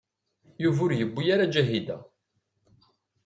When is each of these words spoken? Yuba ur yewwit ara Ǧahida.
Yuba 0.63 0.79
ur 0.85 0.91
yewwit 0.95 1.27
ara 1.33 1.51
Ǧahida. 1.53 1.97